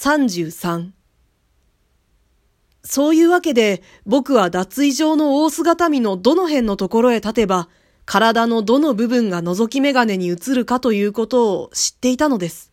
[0.00, 0.92] 33
[2.82, 7.68] そういうわけで僕は脱衣場の大姿見のどの辺のところへ立てば
[8.06, 12.72] 体のどの部分が覗き眼鏡に映るかということを知っていたのです。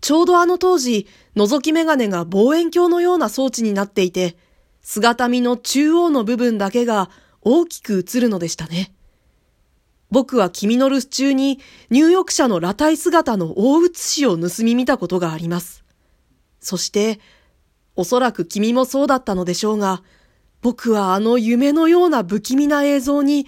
[0.00, 4.38] ちょうどあの当時、覗き眼鏡が望遠鏡のような装置になっていて、
[4.80, 7.10] 姿見の中央の部分だけが
[7.42, 8.94] 大きく映るのでしたね。
[10.10, 11.58] 僕は君の留守中に
[11.90, 15.85] 入浴者の裸体姿の大写しを盗み見たことがあります。
[16.66, 17.20] そして、
[17.94, 20.02] おそらく君もそうだったのでしょうが、
[20.62, 23.46] 僕はあの夢のような不気味な映像に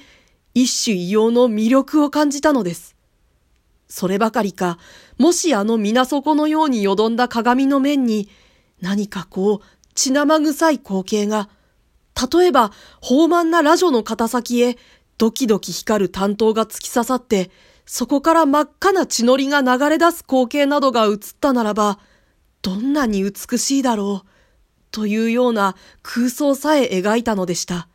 [0.54, 2.94] 一種異様の魅力を感じたのです。
[3.88, 4.78] そればかりか、
[5.18, 8.28] もしあの水底のようによどんだ鏡の面に
[8.80, 9.66] 何かこう
[9.96, 11.48] 血生臭い光景が、
[12.32, 12.70] 例えば
[13.02, 14.78] 豊満なラジオの肩先へ
[15.16, 17.50] ドキドキ光る担当が突き刺さって、
[17.84, 21.98] そこから真っ赤な血のりが流れ出す光景などが映ったならば、
[22.68, 24.28] どんなに美しいだろう。
[24.90, 27.88] というような空想さえ描いたのでした。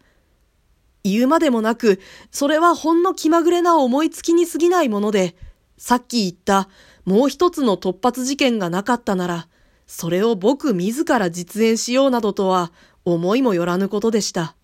[1.03, 1.99] 言うまでもなく、
[2.31, 5.35] それはほんの気まぐれな思いつきに過ぎないもので、
[5.77, 6.69] さっき言った
[7.05, 9.47] もう一つの突発事件がなかったなら、
[9.85, 12.71] それを僕自ら実演しようなどとは
[13.05, 14.55] 思いもよらぬことでした。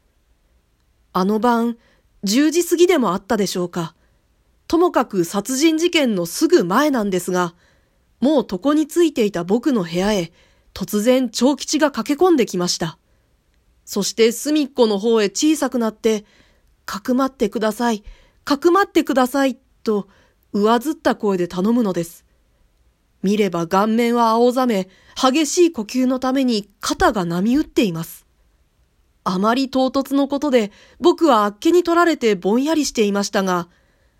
[1.13, 1.77] あの晩、
[2.23, 3.93] 10時過ぎでもあったでしょうか。
[4.67, 7.53] ともかく殺人事件のすぐ前なんですが、
[8.19, 10.31] もう床についていた僕の部屋へ
[10.73, 12.97] 突然長吉が駆け込んできました。
[13.85, 16.25] そして隅っこの方へ小さくなって、
[16.85, 18.03] かくまってください、
[18.43, 20.07] かくまってください、と
[20.53, 22.25] 上ずった声で頼むのです。
[23.23, 28.25] 見れば顔面は青ざめ、激しい呼吸のために肩が波打っています。
[29.23, 33.67] あまり唐突のことで僕はあっけに取られてぼんやりしていましたが、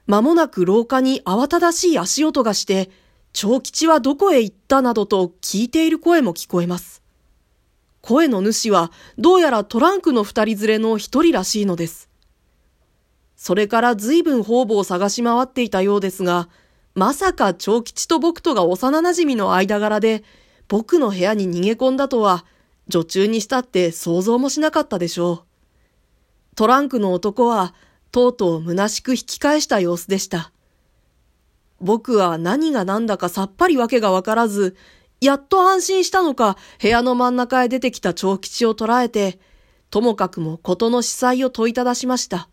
[0.08, 2.90] 間もなく廊下に慌ただしい足音がして、
[3.34, 7.02] 長吉はどこへ行ったなどと聞いている声も聞こえます。
[8.02, 12.10] 声の主はどうやらトランクの二人連れの一人らしいのです。
[13.36, 16.50] それから随分方々を探し回っていたようですが、
[16.96, 20.24] まさか長吉と僕とが幼馴染の間柄で、
[20.68, 22.46] 僕の部屋に逃げ込んだとは、
[22.90, 25.46] 女中にしたって想像もしなかったでしょ
[26.52, 26.56] う。
[26.56, 27.74] トランクの男は、
[28.12, 30.52] とうとう虚しく引き返した様子でした。
[31.82, 34.76] 僕は何が何だかさっぱりわけがわからず、
[35.22, 39.40] やっと安心したのか、部屋の真ん中へ出てきた長吉を捉えて、
[39.90, 42.50] ともかくも事の司祭を問いただしました。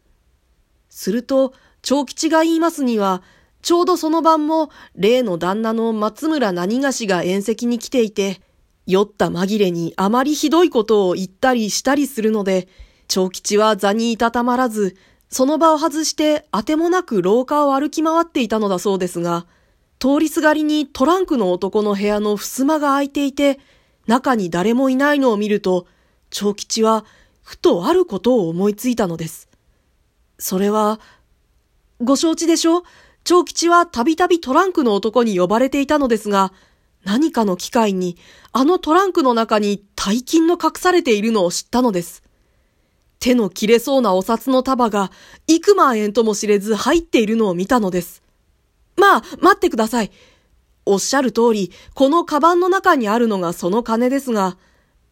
[0.89, 3.23] すると、長吉が言いますには、
[3.63, 8.41] ちょうどその晩も、例の旦那の松村何がしが宴席に来ていて、
[8.87, 12.69] 酔った紛れにあまりひどいことを言ったりしたりするので、
[13.09, 14.97] 長吉は座にいたたまらず、
[15.29, 19.47] その場を外してあてもなく廊下を歩き回っていたのだそうですが、
[19.99, 23.59] 通りすがりにトランクの男の部屋の襖が開いていて、
[24.07, 25.87] 中に誰もいないのを見ると、
[26.31, 27.05] 長吉は
[27.43, 29.49] ふとあることを思いついたのです。
[30.39, 31.01] それは、
[32.01, 32.83] ご承知でしょう？
[33.25, 36.53] 長吉はたびたびトランクの男に呼ばれていたのですが、
[37.05, 38.17] 何かの機会に、
[38.53, 42.23] あのトランクの中に大金の隠されているのを知ったのです。
[43.19, 45.11] 手の切れそうなお札の束が
[45.47, 48.23] 幾万円とも知れず入っているのを見たのです。
[48.97, 50.11] まあ、待ってください。
[50.85, 54.57] おっしゃる通り、このカバンの中にあるのがその金ですが、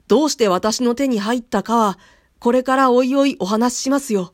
[0.07, 1.99] どうして私の手に入ったかは、
[2.39, 4.33] これからおいおいお話ししますよ。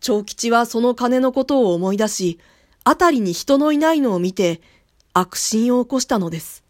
[0.00, 2.38] 長吉はその金のことを思い出し、
[2.84, 4.60] あたりに人のいないのを見て、
[5.14, 6.62] 悪心を起こしたのです。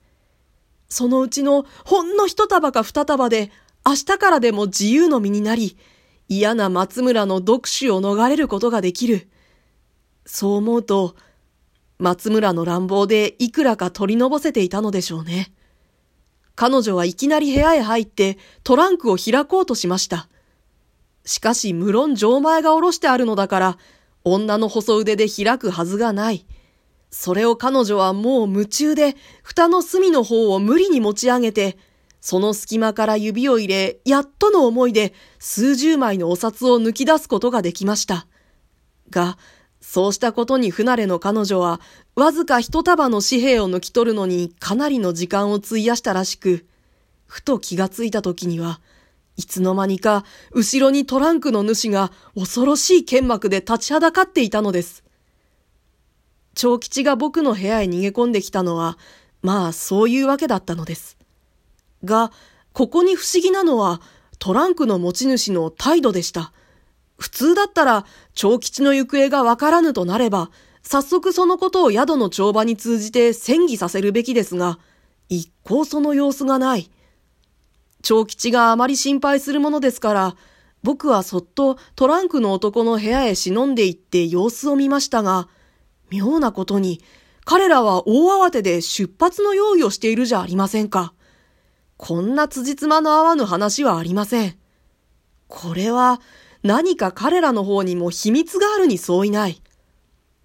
[0.88, 3.50] そのうちのほんの一束か二束で
[3.86, 5.76] 明日からでも自由の身になり、
[6.28, 9.28] 嫌な松村の読書を逃れることができる。
[10.24, 11.16] そう思うと、
[11.98, 15.52] 松村の乱暴でいくらか取りのぼせていたのでしょうね。
[16.54, 20.28] 彼女はいきなり部屋へ入ってトランクを開こうとしました。
[21.24, 23.78] しかし無論錠前が下ろしてあるのだから、
[24.24, 26.46] 女の細腕で開くはずがない。
[27.10, 31.76] それを彼女はもう夢中で、蓋の隅の方を無理に持ち上げて、
[32.24, 38.26] その隙間から指を入れ、やっとの思いで数十枚のお札を抜き出すことができました。
[39.10, 39.36] が、
[39.82, 41.82] そうしたことに不慣れの彼女は、
[42.14, 46.64] わずか一束の紙幣を抜き取るのにかなりの時間を費やしたらしく、
[47.26, 48.80] ふと気がついた時には、
[49.36, 55.04] いつの間にか後ろにトランクの主が恐ろしい剣幕で立ちはだかっていたのです。
[56.54, 58.96] 長吉が僕の部屋へ逃げ込んできたのは、
[59.42, 61.18] まあそういうわけだったのです。
[62.04, 62.32] が、
[62.72, 64.00] ここに不思議なのは、
[64.38, 66.52] トランクの持ち主の態度でした。
[67.16, 68.04] 普通だったら、
[68.34, 70.50] 長吉の行方がわからぬとなれば、
[70.82, 74.78] 早速そのことを宿の帳場に通じて戦議させるべきですが、
[75.28, 76.90] 一向その様子がない。
[78.02, 80.36] 長吉があまり心配するものですから、
[80.82, 85.48] 僕はそっとトランクの男の部屋へ忍んで行って様子を見ましたが、
[86.10, 87.00] 妙なことに、
[87.46, 91.14] 彼らは大慌てで出発の用意をしているじゃありませんか。
[92.06, 94.58] こんな辻褄の合わぬ話はありません。
[95.48, 96.20] これは
[96.62, 99.62] 何か彼らの方にも秘密があるに相違ない。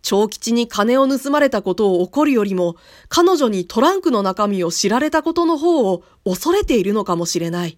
[0.02, 2.78] 長吉に金を盗まれたことを怒るよりも、
[3.10, 7.78] 彼女にトランクの中身を知られたことの方を恐れているのかもしれない。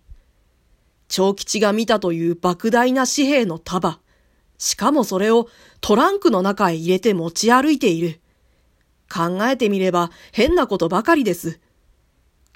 [1.07, 3.99] 長吉が見たという莫大な紙幣の束。
[4.59, 5.47] しかもそれを
[5.79, 8.21] トランクの中へ入れて持ち歩いている。
[9.11, 11.59] 考えてみれば変なことばかりです。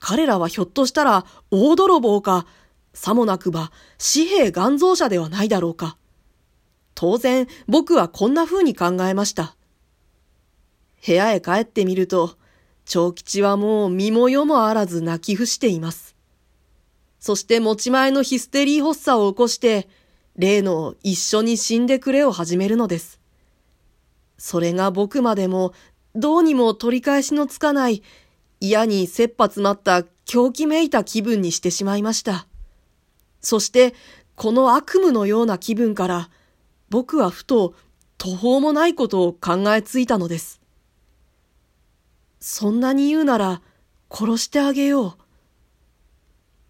[0.08, 2.46] 彼らはひょっとしたら大泥棒か、
[2.94, 5.98] さもなくば紙幣元造者ではないだろうか。
[6.94, 9.56] 当然僕はこんな風に考えました。
[11.04, 12.38] 部屋へ帰ってみると、
[12.86, 16.16] 長吉はもう身も世もあらず泣き伏しています。
[17.20, 19.90] そして持ち前のヒステリー発作を起こして、
[20.36, 23.20] 例の一緒に死んでくれを始めるのです。
[24.38, 25.74] それが僕までも
[26.14, 28.04] どうにも取り返しのつかない
[28.68, 32.48] 嫌に切羽詰まった狂気めいた気分にしてしまいました。
[33.42, 33.94] そして
[34.36, 36.30] この悪夢のような気分から
[36.90, 37.74] 僕はふと
[38.18, 40.62] 途方もないことを考えついたのです。
[42.40, 43.62] そんなに言うなら
[44.10, 45.14] 殺してあげよう。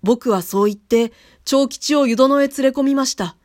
[0.03, 1.11] 僕はそう言って、
[1.45, 3.35] 長吉を湯殿へ連れ込みました。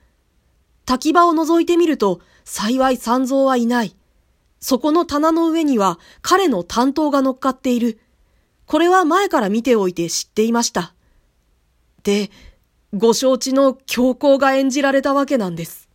[0.84, 3.96] 滝場を覗いてみると、幸い三蔵はいない。
[4.60, 7.98] そこの棚の上には彼の担当が乗っかっている。
[8.70, 10.94] これは前から見ておいて知っていました。
[12.04, 12.30] で、
[12.94, 15.89] ご承知の教皇が演じられたわけなんです。